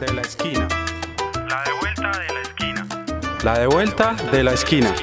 [0.00, 0.66] de la esquina.
[1.46, 2.88] La de vuelta de la esquina.
[3.44, 4.94] La de vuelta de la esquina.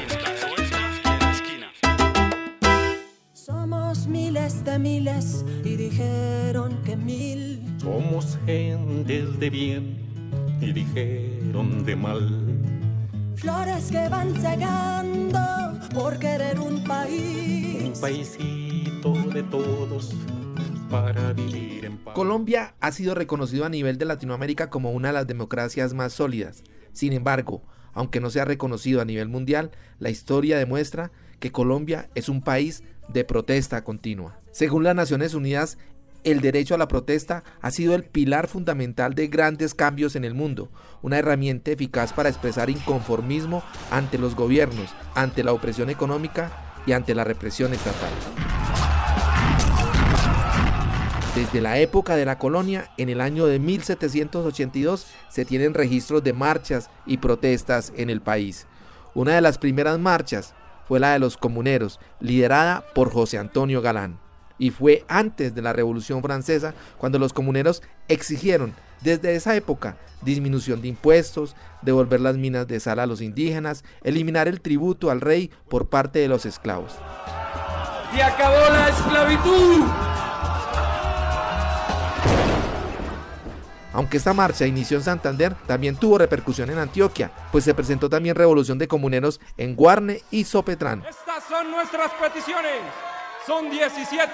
[3.34, 7.62] Somos miles de miles y dijeron que mil.
[7.80, 12.60] Somos gentes de bien y dijeron de mal.
[13.36, 15.40] Flores que van cegando
[15.94, 17.84] por querer un país.
[17.84, 20.16] Un paisito de todos
[20.90, 22.14] para vivir en paz.
[22.14, 26.64] Colombia ha sido reconocido a nivel de Latinoamérica como una de las democracias más sólidas.
[26.94, 32.30] Sin embargo, aunque no sea reconocido a nivel mundial, la historia demuestra que Colombia es
[32.30, 34.40] un país de protesta continua.
[34.52, 35.78] Según las Naciones Unidas,
[36.24, 40.34] el derecho a la protesta ha sido el pilar fundamental de grandes cambios en el
[40.34, 46.52] mundo, una herramienta eficaz para expresar inconformismo ante los gobiernos, ante la opresión económica
[46.86, 48.12] y ante la represión estatal.
[51.38, 56.34] Desde la época de la colonia, en el año de 1782, se tienen registros de
[56.34, 58.66] marchas y protestas en el país.
[59.14, 60.56] Una de las primeras marchas
[60.88, 64.18] fue la de los comuneros, liderada por José Antonio Galán.
[64.58, 70.82] Y fue antes de la Revolución Francesa cuando los comuneros exigieron desde esa época disminución
[70.82, 75.52] de impuestos, devolver las minas de sal a los indígenas, eliminar el tributo al rey
[75.70, 76.94] por parte de los esclavos.
[78.16, 80.17] ¡Y acabó la esclavitud!
[83.98, 88.36] Aunque esta marcha inició en Santander, también tuvo repercusión en Antioquia, pues se presentó también
[88.36, 91.04] revolución de comuneros en Guarne y Sopetrán.
[91.10, 92.74] Estas son nuestras peticiones.
[93.48, 94.30] Son 17.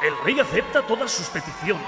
[0.00, 1.84] El rey acepta todas sus peticiones.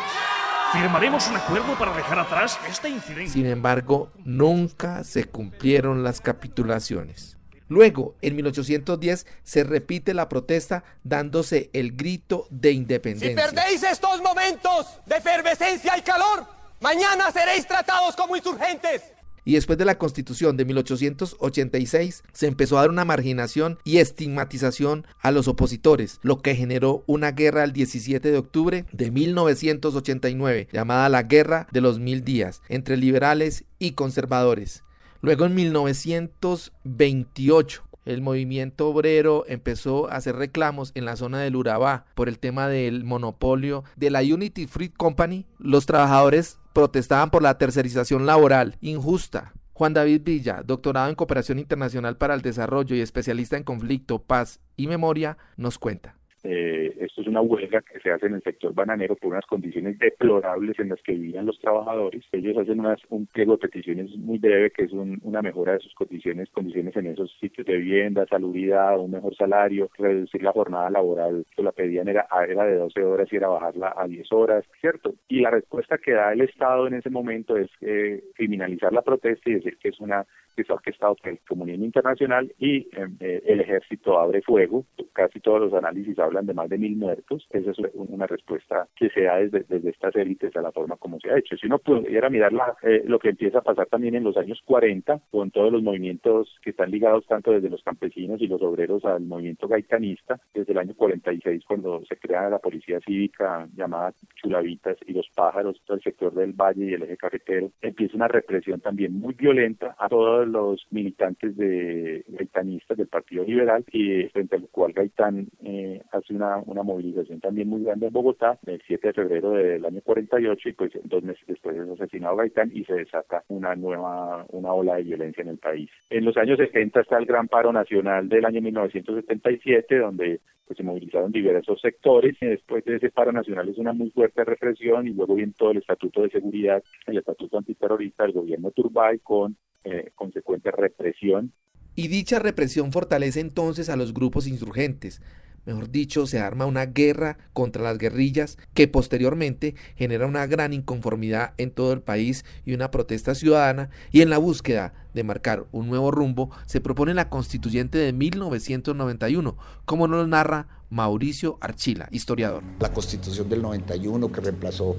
[0.72, 3.30] Firmaremos un acuerdo para dejar atrás este incidente.
[3.30, 7.36] Sin embargo, nunca se cumplieron las capitulaciones.
[7.68, 13.28] Luego, en 1810, se repite la protesta dándose el grito de independencia.
[13.28, 19.02] Si perdéis estos momentos de efervescencia y calor, mañana seréis tratados como insurgentes.
[19.46, 25.06] Y después de la constitución de 1886 se empezó a dar una marginación y estigmatización
[25.20, 31.08] a los opositores, lo que generó una guerra el 17 de octubre de 1989, llamada
[31.08, 34.82] la Guerra de los Mil Días, entre liberales y conservadores.
[35.20, 42.06] Luego en 1928 el movimiento obrero empezó a hacer reclamos en la zona del Urabá
[42.14, 45.44] por el tema del monopolio de la Unity Fruit Company.
[45.58, 49.52] Los trabajadores protestaban por la tercerización laboral injusta.
[49.72, 54.60] Juan David Villa, doctorado en Cooperación Internacional para el Desarrollo y especialista en conflicto, paz
[54.76, 56.16] y memoria, nos cuenta.
[56.48, 59.98] Eh, esto es una huelga que se hace en el sector bananero por unas condiciones
[59.98, 62.24] deplorables en las que vivían los trabajadores.
[62.30, 65.92] Ellos hacen unas, un pliego de peticiones muy breve que es una mejora de sus
[65.94, 71.44] condiciones, condiciones en esos sitios de vivienda, salubridad, un mejor salario, reducir la jornada laboral
[71.56, 75.14] que la pedían era, era de 12 horas y era bajarla a 10 horas, ¿cierto?
[75.28, 79.50] Y la respuesta que da el Estado en ese momento es eh, criminalizar la protesta
[79.50, 80.24] y decir que es una
[80.54, 84.84] que está orquestado por el comunismo internacional y em, eh, el ejército abre fuego.
[85.12, 87.46] Casi todos los análisis hablan de más de mil muertos.
[87.50, 91.18] Esa es una respuesta que se da desde, desde estas élites a la forma como
[91.20, 91.56] se ha hecho.
[91.56, 94.60] Si uno pudiera mirar la, eh, lo que empieza a pasar también en los años
[94.64, 99.04] 40, con todos los movimientos que están ligados tanto desde los campesinos y los obreros
[99.04, 104.96] al movimiento gaitanista, desde el año 46 cuando se crea la policía cívica llamada Chulavitas
[105.06, 108.80] y los pájaros, todo el sector del valle y el eje carretero, empieza una represión
[108.80, 114.68] también muy violenta a todos los militantes de gaitanistas del Partido Liberal y frente al
[114.68, 119.14] cual Gaitán eh, hace una, una movilización también muy grande en Bogotá el 7 de
[119.14, 123.44] febrero del año 48 y pues dos meses después es asesinado Gaitán y se desata
[123.48, 125.90] una nueva una ola de violencia en el país.
[126.10, 130.82] En los años 70 está el gran paro nacional del año 1977 donde pues se
[130.82, 135.10] movilizaron diversos sectores y después de ese paro nacional es una muy fuerte represión y
[135.10, 140.10] luego viene todo el estatuto de seguridad, el estatuto antiterrorista del gobierno Turbay con eh,
[140.14, 141.52] consecuente represión.
[141.94, 145.22] Y dicha represión fortalece entonces a los grupos insurgentes.
[145.66, 151.54] Mejor dicho, se arma una guerra contra las guerrillas que posteriormente genera una gran inconformidad
[151.58, 155.88] en todo el país y una protesta ciudadana y en la búsqueda de marcar un
[155.88, 162.62] nuevo rumbo se propone la constituyente de 1991, como nos narra Mauricio Archila, historiador.
[162.78, 164.94] La constitución del 91 que reemplazó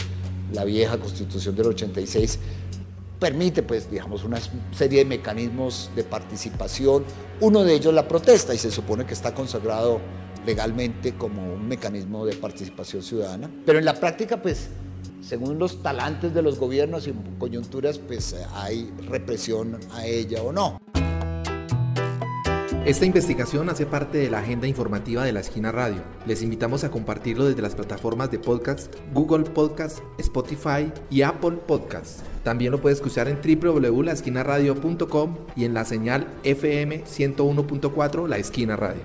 [0.51, 2.39] la vieja constitución del 86
[3.19, 4.37] permite, pues, digamos, una
[4.71, 7.03] serie de mecanismos de participación.
[7.41, 9.99] Uno de ellos la protesta y se supone que está consagrado
[10.45, 13.49] legalmente como un mecanismo de participación ciudadana.
[13.65, 14.69] Pero en la práctica, pues,
[15.21, 20.79] según los talantes de los gobiernos y coyunturas, pues hay represión a ella o no.
[22.87, 26.01] Esta investigación hace parte de la agenda informativa de la Esquina Radio.
[26.25, 32.21] Les invitamos a compartirlo desde las plataformas de podcast Google Podcast, Spotify y Apple Podcast.
[32.45, 39.01] También lo puede escuchar en www.laesquinaradio.com y en la señal FM 101.4 La Esquina Radio.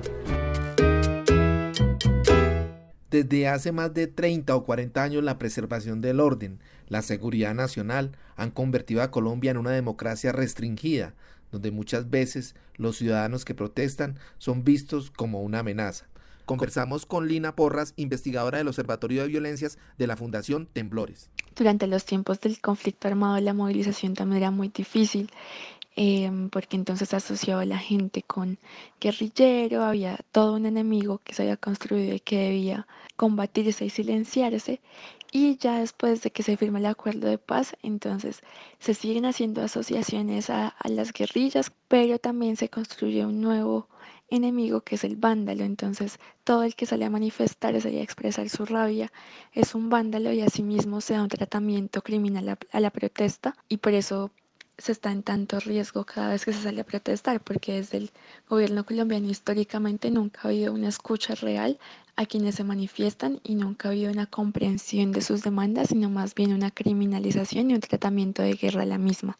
[3.11, 8.13] Desde hace más de 30 o 40 años la preservación del orden, la seguridad nacional
[8.37, 11.15] han convertido a Colombia en una democracia restringida,
[11.53, 16.09] donde muchas veces los ciudadanos que protestan son vistos como una amenaza.
[16.47, 21.31] Conversamos con Lina Porras, investigadora del Observatorio de Violencias de la Fundación Temblores.
[21.55, 25.31] Durante los tiempos del conflicto armado la movilización también era muy difícil
[25.95, 28.59] Em, porque entonces asociaba a la gente con
[28.99, 32.87] guerrillero, había todo un enemigo que se había construido y que debía
[33.23, 34.81] combatirse y silenciarse.
[35.31, 38.43] Y ya después de que se firma el acuerdo de paz, entonces
[38.81, 43.87] se siguen haciendo asociaciones a, las guerrillas, pero también se construye un nuevo
[44.29, 45.63] enemigo que es el vándalo.
[45.63, 49.13] Entonces, todo el que sale a manifestarse y a expresar su rabia
[49.53, 53.77] es un vándalo y asimismo se da un tratamiento criminal a, a la protesta y
[53.77, 54.33] por eso
[54.83, 58.11] se está en tanto riesgo cada vez que se sale a protestar, porque desde el
[58.49, 61.79] gobierno colombiano históricamente nunca ha habido una escucha real
[62.17, 66.35] a quienes se manifiestan y nunca ha habido una comprensión de sus demandas, sino más
[66.35, 69.39] bien una criminalización y un tratamiento de guerra a la misma.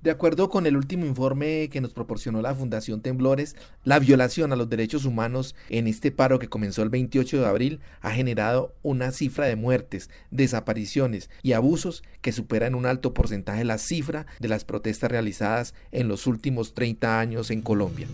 [0.00, 4.56] De acuerdo con el último informe que nos proporcionó la Fundación Temblores, la violación a
[4.56, 9.10] los derechos humanos en este paro que comenzó el 28 de abril ha generado una
[9.10, 14.46] cifra de muertes, desapariciones y abusos que supera en un alto porcentaje la cifra de
[14.46, 18.06] las protestas realizadas en los últimos 30 años en Colombia.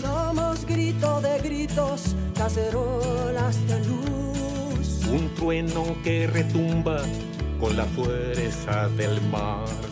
[0.00, 5.06] Somos grito de gritos, cacerolas de luz.
[5.08, 7.00] Un trueno que retumba
[7.60, 9.91] con la fuerza del mar.